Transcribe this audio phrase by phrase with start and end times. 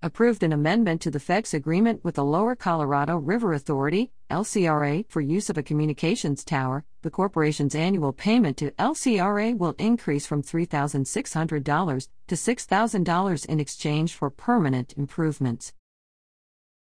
[0.00, 5.20] approved an amendment to the FEDC's agreement with the Lower Colorado River Authority, LCRA, for
[5.20, 6.84] use of a communications tower.
[7.02, 14.30] The corporation's annual payment to LCRA will increase from $3,600 to $6,000 in exchange for
[14.30, 15.72] permanent improvements.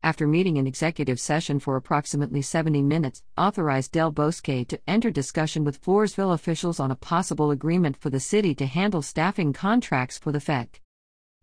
[0.03, 5.63] After meeting in executive session for approximately 70 minutes, authorized Del Bosque to enter discussion
[5.63, 10.33] with Floresville officials on a possible agreement for the city to handle staffing contracts for
[10.33, 10.79] the FEC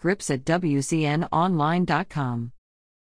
[0.00, 2.52] grips at WCNOnline.com.